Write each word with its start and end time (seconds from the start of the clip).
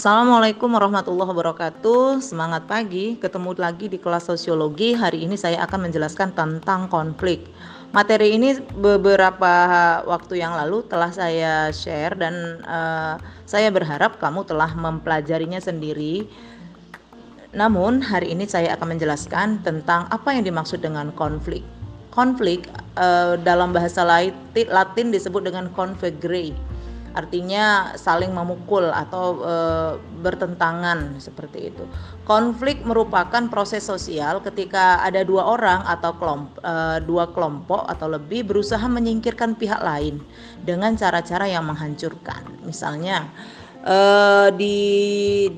Assalamualaikum 0.00 0.72
warahmatullahi 0.72 1.28
wabarakatuh. 1.28 2.24
Semangat 2.24 2.64
pagi, 2.64 3.20
ketemu 3.20 3.52
lagi 3.52 3.84
di 3.84 4.00
kelas 4.00 4.32
sosiologi. 4.32 4.96
Hari 4.96 5.28
ini 5.28 5.36
saya 5.36 5.60
akan 5.68 5.92
menjelaskan 5.92 6.32
tentang 6.32 6.88
konflik. 6.88 7.44
Materi 7.92 8.32
ini 8.32 8.56
beberapa 8.80 9.52
waktu 10.08 10.40
yang 10.40 10.56
lalu 10.56 10.88
telah 10.88 11.12
saya 11.12 11.68
share 11.68 12.16
dan 12.16 12.64
uh, 12.64 13.20
saya 13.44 13.68
berharap 13.68 14.16
kamu 14.16 14.48
telah 14.48 14.72
mempelajarinya 14.72 15.60
sendiri. 15.60 16.24
Namun 17.52 18.00
hari 18.00 18.32
ini 18.32 18.48
saya 18.48 18.80
akan 18.80 18.96
menjelaskan 18.96 19.60
tentang 19.60 20.08
apa 20.08 20.32
yang 20.32 20.48
dimaksud 20.48 20.80
dengan 20.80 21.12
konflik. 21.12 21.60
Konflik 22.08 22.72
uh, 22.96 23.36
dalam 23.36 23.76
bahasa 23.76 24.00
Latin 24.08 25.12
disebut 25.12 25.44
dengan 25.44 25.68
configre 25.76 26.56
artinya 27.10 27.94
saling 27.98 28.30
memukul 28.30 28.86
atau 28.90 29.42
e, 29.42 29.54
bertentangan 30.22 31.18
seperti 31.18 31.74
itu. 31.74 31.84
Konflik 32.22 32.86
merupakan 32.86 33.50
proses 33.50 33.82
sosial 33.82 34.38
ketika 34.44 35.02
ada 35.02 35.26
dua 35.26 35.50
orang 35.50 35.82
atau 35.86 36.14
kelompok 36.14 36.60
e, 36.62 36.74
dua 37.04 37.24
kelompok 37.34 37.86
atau 37.90 38.06
lebih 38.10 38.46
berusaha 38.46 38.84
menyingkirkan 38.86 39.58
pihak 39.58 39.82
lain 39.82 40.22
dengan 40.62 40.94
cara-cara 40.94 41.50
yang 41.50 41.66
menghancurkan. 41.66 42.62
Misalnya 42.62 43.26
uh, 43.84 44.48
di 44.54 44.76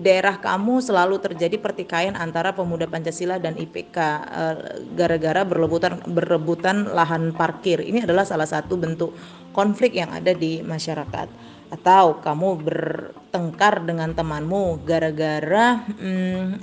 daerah 0.00 0.40
kamu 0.40 0.84
selalu 0.84 1.20
terjadi 1.20 1.56
pertikaian 1.56 2.16
antara 2.16 2.52
pemuda 2.52 2.84
Pancasila 2.88 3.40
dan 3.40 3.56
IPK 3.56 3.96
uh, 3.96 4.56
gara-gara 4.96 5.44
berebutan 5.44 6.00
berebutan 6.08 6.88
lahan 6.90 7.32
parkir. 7.32 7.80
Ini 7.80 8.04
adalah 8.04 8.24
salah 8.28 8.48
satu 8.48 8.76
bentuk 8.76 9.14
konflik 9.56 9.96
yang 9.96 10.12
ada 10.12 10.32
di 10.36 10.60
masyarakat. 10.60 11.28
Atau 11.70 12.18
kamu 12.18 12.66
bertengkar 12.66 13.86
dengan 13.86 14.10
temanmu 14.10 14.82
gara-gara 14.82 15.78
hmm, 15.86 16.58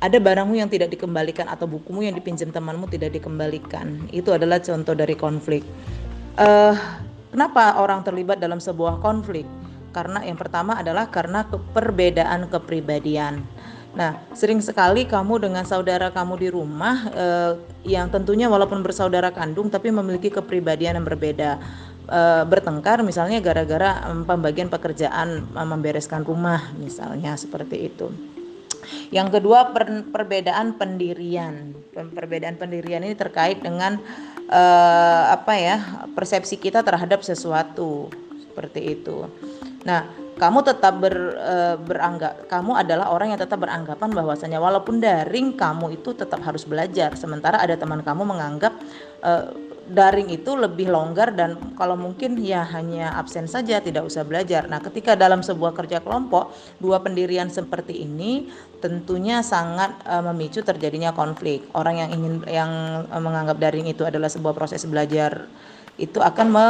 ada 0.00 0.16
barangmu 0.16 0.56
yang 0.56 0.72
tidak 0.72 0.88
dikembalikan 0.94 1.50
atau 1.52 1.68
bukumu 1.68 2.00
yang 2.00 2.16
dipinjam 2.16 2.48
temanmu 2.48 2.88
tidak 2.88 3.12
dikembalikan. 3.12 4.08
Itu 4.08 4.32
adalah 4.32 4.62
contoh 4.64 4.96
dari 4.96 5.12
konflik. 5.18 5.60
Uh, 6.38 6.72
kenapa 7.28 7.76
orang 7.76 8.00
terlibat 8.06 8.40
dalam 8.40 8.56
sebuah 8.56 9.04
konflik? 9.04 9.44
Karena 9.90 10.24
yang 10.24 10.36
pertama 10.36 10.76
adalah 10.78 11.08
karena 11.08 11.44
perbedaan 11.48 12.48
kepribadian. 12.48 13.44
Nah, 13.96 14.20
sering 14.36 14.60
sekali 14.60 15.08
kamu 15.08 15.48
dengan 15.48 15.64
saudara 15.64 16.12
kamu 16.12 16.34
di 16.38 16.48
rumah 16.52 16.96
eh, 17.10 17.52
yang 17.88 18.12
tentunya 18.12 18.46
walaupun 18.46 18.84
bersaudara 18.84 19.32
kandung 19.32 19.72
tapi 19.72 19.88
memiliki 19.88 20.28
kepribadian 20.28 21.00
yang 21.00 21.06
berbeda. 21.08 21.58
Eh, 22.08 22.44
bertengkar 22.48 23.04
misalnya 23.04 23.40
gara-gara 23.40 24.00
pembagian 24.24 24.72
pekerjaan 24.72 25.44
membereskan 25.52 26.24
rumah 26.24 26.72
misalnya 26.76 27.36
seperti 27.36 27.90
itu. 27.90 28.08
Yang 29.12 29.40
kedua 29.40 29.72
per, 29.72 30.08
perbedaan 30.08 30.76
pendirian. 30.76 31.76
Perbedaan 31.92 32.56
pendirian 32.56 33.04
ini 33.04 33.16
terkait 33.16 33.60
dengan 33.60 34.00
eh, 34.48 35.24
apa 35.32 35.52
ya? 35.56 35.76
persepsi 36.12 36.60
kita 36.60 36.80
terhadap 36.84 37.24
sesuatu 37.24 38.08
seperti 38.48 38.98
itu. 38.98 39.28
Nah, 39.86 40.10
kamu 40.38 40.58
tetap 40.62 41.02
ber, 41.02 41.14
e, 41.34 41.56
beranggap 41.82 42.46
kamu 42.46 42.78
adalah 42.78 43.10
orang 43.10 43.34
yang 43.34 43.40
tetap 43.42 43.58
beranggapan 43.58 44.10
bahwasanya 44.14 44.58
walaupun 44.62 45.02
daring 45.02 45.58
kamu 45.58 45.98
itu 45.98 46.14
tetap 46.14 46.42
harus 46.46 46.62
belajar. 46.62 47.14
Sementara 47.18 47.58
ada 47.58 47.74
teman 47.74 48.02
kamu 48.02 48.22
menganggap 48.22 48.74
e, 49.22 49.32
daring 49.90 50.30
itu 50.30 50.54
lebih 50.54 50.94
longgar 50.94 51.34
dan 51.34 51.74
kalau 51.74 51.98
mungkin 51.98 52.38
ya 52.38 52.62
hanya 52.70 53.18
absen 53.18 53.50
saja 53.50 53.82
tidak 53.82 54.06
usah 54.06 54.22
belajar. 54.22 54.70
Nah, 54.70 54.78
ketika 54.78 55.18
dalam 55.18 55.42
sebuah 55.42 55.74
kerja 55.74 56.02
kelompok 56.02 56.54
dua 56.78 57.02
pendirian 57.02 57.50
seperti 57.50 58.06
ini 58.06 58.50
tentunya 58.78 59.42
sangat 59.42 59.94
e, 60.06 60.14
memicu 60.22 60.62
terjadinya 60.62 61.10
konflik. 61.14 61.66
Orang 61.74 61.98
yang 61.98 62.10
ingin 62.14 62.34
yang 62.46 62.70
menganggap 63.10 63.58
daring 63.58 63.90
itu 63.90 64.06
adalah 64.06 64.30
sebuah 64.30 64.54
proses 64.54 64.86
belajar 64.86 65.50
itu 65.98 66.22
akan 66.22 66.46
me, 66.46 66.68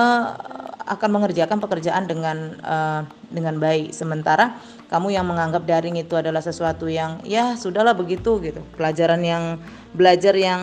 akan 0.89 1.21
mengerjakan 1.21 1.61
pekerjaan 1.61 2.09
dengan 2.09 2.57
uh, 2.65 3.05
dengan 3.29 3.61
baik. 3.61 3.93
Sementara 3.93 4.57
kamu 4.89 5.13
yang 5.13 5.29
menganggap 5.29 5.69
daring 5.69 6.01
itu 6.01 6.17
adalah 6.17 6.41
sesuatu 6.41 6.89
yang 6.89 7.21
ya 7.29 7.55
sudahlah 7.55 7.93
begitu 7.93 8.41
gitu. 8.41 8.65
Pelajaran 8.75 9.21
yang 9.21 9.61
belajar 9.93 10.33
yang 10.33 10.61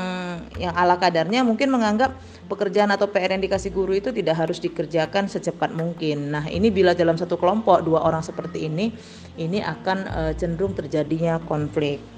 yang 0.57 0.73
ala 0.73 0.97
kadarnya 0.97 1.45
mungkin 1.45 1.69
menganggap 1.69 2.17
pekerjaan 2.45 2.93
atau 2.93 3.09
PR 3.09 3.37
yang 3.37 3.43
dikasih 3.45 3.73
guru 3.73 3.97
itu 3.97 4.09
tidak 4.13 4.37
harus 4.37 4.57
dikerjakan 4.61 5.29
secepat 5.29 5.73
mungkin. 5.73 6.33
Nah, 6.33 6.45
ini 6.49 6.69
bila 6.69 6.93
dalam 6.97 7.17
satu 7.17 7.37
kelompok 7.37 7.81
dua 7.85 8.05
orang 8.05 8.21
seperti 8.21 8.69
ini, 8.69 8.93
ini 9.37 9.61
akan 9.61 9.97
uh, 10.09 10.33
cenderung 10.37 10.73
terjadinya 10.77 11.41
konflik. 11.45 12.14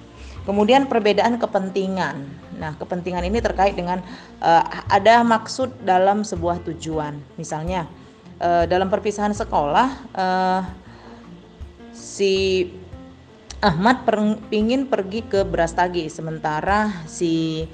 Kemudian 0.48 0.88
perbedaan 0.88 1.36
kepentingan. 1.36 2.24
Nah, 2.56 2.72
kepentingan 2.80 3.28
ini 3.28 3.44
terkait 3.44 3.76
dengan 3.76 4.00
uh, 4.40 4.64
ada 4.88 5.20
maksud 5.28 5.84
dalam 5.84 6.24
sebuah 6.24 6.64
tujuan. 6.64 7.20
Misalnya 7.36 7.84
uh, 8.40 8.64
dalam 8.64 8.88
perpisahan 8.88 9.36
sekolah 9.36 9.90
uh, 10.16 10.62
si 11.92 12.64
Ahmad 13.60 14.08
per, 14.08 14.40
pingin 14.48 14.88
pergi 14.88 15.28
ke 15.28 15.44
Brastagi, 15.44 16.08
sementara 16.08 16.96
si 17.04 17.68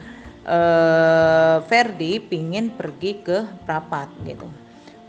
uh, 0.50 1.62
Ferdi 1.70 2.18
pingin 2.18 2.74
pergi 2.74 3.22
ke 3.22 3.38
Prapat 3.70 4.10
gitu 4.26 4.50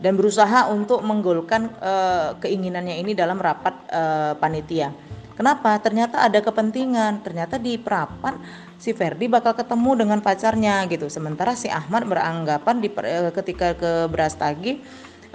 dan 0.05 0.19
berusaha 0.19 0.67
untuk 0.69 0.99
menggolkan 1.01 1.71
uh, 1.79 2.35
keinginannya 2.43 2.99
ini 2.99 3.15
dalam 3.15 3.39
rapat 3.39 3.75
uh, 3.89 4.33
panitia. 4.37 4.91
Kenapa? 5.35 5.75
Ternyata 5.83 6.23
ada 6.23 6.39
kepentingan. 6.39 7.21
Ternyata 7.21 7.59
di 7.59 7.75
perapan 7.75 8.39
si 8.79 8.95
Ferdi 8.95 9.27
bakal 9.27 9.55
ketemu 9.55 10.03
dengan 10.03 10.19
pacarnya 10.23 10.87
gitu. 10.87 11.11
Sementara 11.11 11.53
si 11.59 11.67
Ahmad 11.67 12.07
beranggapan 12.07 12.79
di 12.79 12.87
eh, 13.03 13.31
ketika 13.35 13.75
ke 13.75 14.07
Brastagi 14.07 14.79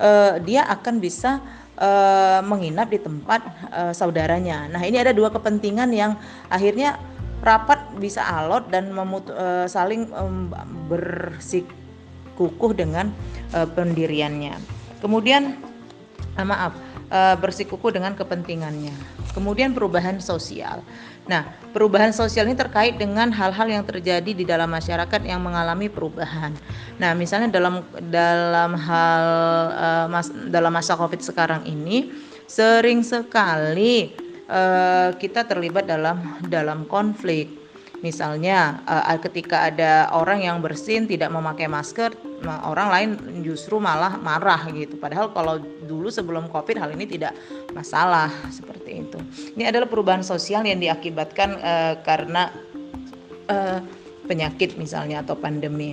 uh, 0.01 0.41
dia 0.41 0.65
akan 0.65 0.99
bisa 0.99 1.45
uh, 1.77 2.41
menginap 2.45 2.89
di 2.89 3.01
tempat 3.01 3.45
uh, 3.73 3.93
saudaranya. 3.93 4.69
Nah, 4.73 4.81
ini 4.81 4.97
ada 5.01 5.13
dua 5.13 5.29
kepentingan 5.29 5.93
yang 5.93 6.17
akhirnya 6.49 6.97
rapat 7.41 7.81
bisa 7.97 8.21
alot 8.25 8.69
dan 8.69 8.93
memut 8.93 9.29
uh, 9.33 9.65
saling 9.65 10.09
um, 10.13 10.53
bersikukuh 10.89 12.73
dengan 12.77 13.13
uh, 13.53 13.69
pendiriannya. 13.69 14.57
Kemudian 15.01 15.57
uh, 16.43 16.49
maaf, 16.49 16.73
uh, 17.13 17.37
bersikukuh 17.37 17.93
dengan 17.93 18.17
kepentingannya. 18.17 18.93
Kemudian 19.37 19.77
perubahan 19.77 20.19
sosial. 20.19 20.83
Nah, 21.29 21.47
perubahan 21.71 22.11
sosial 22.11 22.51
ini 22.51 22.59
terkait 22.59 22.99
dengan 22.99 23.31
hal-hal 23.31 23.69
yang 23.71 23.85
terjadi 23.87 24.33
di 24.35 24.43
dalam 24.43 24.73
masyarakat 24.73 25.21
yang 25.23 25.39
mengalami 25.39 25.87
perubahan. 25.87 26.57
Nah, 26.99 27.15
misalnya 27.15 27.53
dalam 27.53 27.87
dalam 28.11 28.75
hal 28.75 29.25
uh, 29.71 30.07
mas, 30.11 30.33
dalam 30.51 30.73
masa 30.75 30.99
Covid 30.99 31.23
sekarang 31.23 31.63
ini 31.69 32.11
sering 32.51 33.07
sekali 33.07 34.11
uh, 34.51 35.15
kita 35.15 35.47
terlibat 35.47 35.87
dalam 35.87 36.41
dalam 36.51 36.83
konflik 36.91 37.60
Misalnya 38.01 38.81
uh, 38.89 39.21
ketika 39.21 39.69
ada 39.69 40.09
orang 40.17 40.41
yang 40.41 40.59
bersin 40.65 41.05
tidak 41.05 41.29
memakai 41.29 41.69
masker, 41.69 42.17
orang 42.65 42.89
lain 42.89 43.11
justru 43.45 43.77
malah 43.77 44.17
marah 44.17 44.65
gitu. 44.73 44.97
Padahal 44.97 45.29
kalau 45.37 45.61
dulu 45.85 46.09
sebelum 46.09 46.49
Covid 46.49 46.81
hal 46.81 46.97
ini 46.97 47.05
tidak 47.05 47.37
masalah 47.77 48.33
seperti 48.49 49.05
itu. 49.05 49.19
Ini 49.53 49.69
adalah 49.69 49.85
perubahan 49.85 50.25
sosial 50.25 50.65
yang 50.65 50.81
diakibatkan 50.81 51.61
uh, 51.61 51.95
karena 52.01 52.49
uh, 53.53 53.85
penyakit 54.25 54.81
misalnya 54.81 55.21
atau 55.21 55.37
pandemi. 55.37 55.93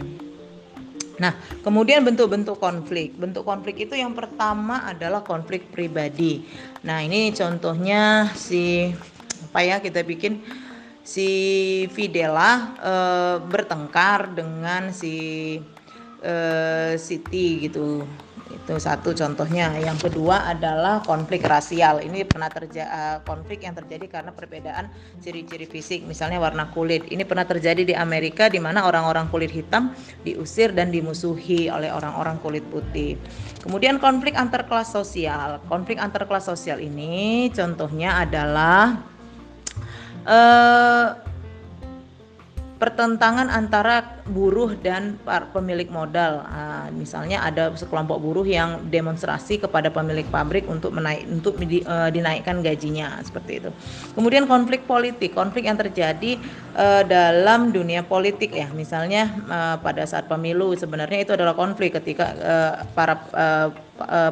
Nah, 1.17 1.33
kemudian 1.65 2.05
bentuk-bentuk 2.05 2.61
konflik. 2.61 3.17
Bentuk 3.17 3.41
konflik 3.41 3.81
itu 3.81 3.97
yang 3.97 4.13
pertama 4.13 4.85
adalah 4.85 5.25
konflik 5.25 5.73
pribadi. 5.73 6.45
Nah, 6.85 7.01
ini 7.01 7.33
contohnya 7.33 8.29
si 8.37 8.93
apa 9.49 9.59
ya 9.65 9.77
kita 9.81 10.05
bikin 10.05 10.45
si 11.07 11.31
Fidela 11.95 12.75
e, 12.75 12.93
bertengkar 13.47 14.35
dengan 14.35 14.91
si 14.91 15.55
e, 16.19 16.33
Siti 16.99 17.63
gitu. 17.63 18.03
Itu 18.47 18.79
satu 18.79 19.11
contohnya. 19.11 19.75
Yang 19.75 20.07
kedua 20.07 20.47
adalah 20.47 21.03
konflik 21.03 21.43
rasial. 21.43 21.99
Ini 21.99 22.23
pernah 22.23 22.47
terjadi 22.47 22.87
eh, 22.87 23.17
konflik 23.27 23.63
yang 23.67 23.75
terjadi 23.75 24.07
karena 24.07 24.31
perbedaan 24.31 24.87
ciri-ciri 25.19 25.67
fisik 25.67 26.07
misalnya 26.07 26.39
warna 26.39 26.71
kulit. 26.71 27.03
Ini 27.11 27.27
pernah 27.27 27.43
terjadi 27.43 27.83
di 27.83 27.91
Amerika 27.91 28.47
di 28.47 28.59
mana 28.59 28.87
orang-orang 28.87 29.27
kulit 29.27 29.51
hitam 29.51 29.91
diusir 30.23 30.71
dan 30.71 30.95
dimusuhi 30.95 31.67
oleh 31.67 31.91
orang-orang 31.91 32.39
kulit 32.39 32.63
putih. 32.71 33.19
Kemudian 33.59 33.99
konflik 33.99 34.35
antar 34.39 34.63
kelas 34.63 34.95
sosial. 34.95 35.59
Konflik 35.67 35.99
antar 35.99 36.23
kelas 36.23 36.47
sosial 36.47 36.79
ini 36.79 37.51
contohnya 37.51 38.23
adalah 38.23 38.95
uh, 40.27 41.15
pertentangan 42.77 43.49
antara 43.49 44.21
buruh 44.29 44.77
dan 44.77 45.17
pemilik 45.49 45.89
modal. 45.89 46.45
Nah, 46.45 46.93
misalnya 46.93 47.41
ada 47.41 47.73
sekelompok 47.73 48.21
buruh 48.21 48.45
yang 48.45 48.85
demonstrasi 48.93 49.57
kepada 49.57 49.89
pemilik 49.89 50.29
pabrik 50.29 50.69
untuk 50.69 50.93
menaik 50.93 51.25
untuk 51.25 51.57
di, 51.57 51.81
uh, 51.81 52.13
dinaikkan 52.13 52.61
gajinya 52.61 53.17
seperti 53.25 53.65
itu. 53.65 53.69
Kemudian 54.13 54.45
konflik 54.45 54.85
politik, 54.85 55.33
konflik 55.33 55.65
yang 55.65 55.73
terjadi 55.81 56.37
uh, 56.77 57.01
dalam 57.01 57.73
dunia 57.73 58.05
politik 58.05 58.53
ya. 58.53 58.69
Misalnya 58.69 59.25
uh, 59.49 59.75
pada 59.81 60.05
saat 60.05 60.29
pemilu 60.29 60.77
sebenarnya 60.77 61.25
itu 61.25 61.33
adalah 61.33 61.57
konflik 61.57 61.97
ketika 61.97 62.29
para 62.93 63.17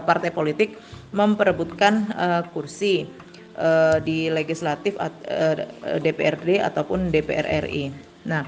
partai 0.06 0.30
politik 0.30 0.77
memperebutkan 1.09 2.13
kursi 2.53 3.09
uh, 3.57 3.98
di 4.04 4.30
legislatif 4.31 4.96
uh, 5.00 5.12
DPRD 6.00 6.62
ataupun 6.62 7.10
DPR 7.12 7.68
RI. 7.68 7.92
Nah, 8.28 8.46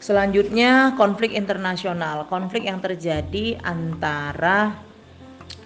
selanjutnya 0.00 0.94
konflik 0.98 1.32
internasional, 1.32 2.28
konflik 2.28 2.66
yang 2.68 2.80
terjadi 2.82 3.60
antara 3.62 4.76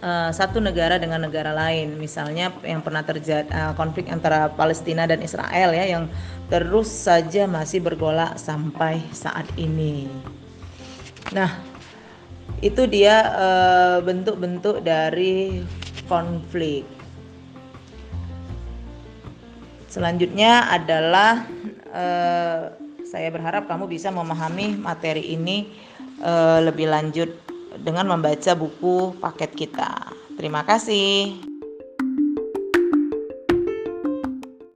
uh, 0.03 0.31
satu 0.33 0.59
negara 0.59 0.97
dengan 0.97 1.25
negara 1.25 1.53
lain. 1.55 1.97
Misalnya 1.97 2.53
yang 2.65 2.83
pernah 2.83 3.05
terjadi 3.05 3.49
uh, 3.53 3.73
konflik 3.77 4.09
antara 4.09 4.51
Palestina 4.53 5.07
dan 5.07 5.23
Israel 5.23 5.73
ya 5.73 5.85
yang 5.87 6.05
terus 6.51 6.91
saja 6.91 7.47
masih 7.47 7.79
bergolak 7.79 8.37
sampai 8.37 8.99
saat 9.15 9.47
ini. 9.55 10.11
Nah, 11.31 11.63
itu 12.59 12.85
dia 12.91 13.23
eh, 13.23 13.99
bentuk-bentuk 14.03 14.83
uh, 14.83 14.85
dari 14.85 15.63
konflik. 16.11 16.85
Selanjutnya 19.91 20.71
adalah 20.71 21.51
uh, 21.91 22.71
saya 23.03 23.29
berharap 23.35 23.67
kamu 23.67 23.91
bisa 23.91 24.15
memahami 24.15 24.79
materi 24.79 25.35
ini 25.35 25.67
uh, 26.23 26.63
lebih 26.63 26.87
lanjut 26.87 27.27
dengan 27.83 28.07
membaca 28.07 28.55
buku 28.55 29.19
paket 29.19 29.51
kita. 29.59 30.15
Terima 30.39 30.63
kasih. 30.63 31.50